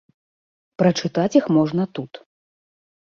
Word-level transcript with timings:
Прачытаць 0.83 1.37
іх 1.41 1.45
можна 1.59 1.83
тут. 1.99 2.11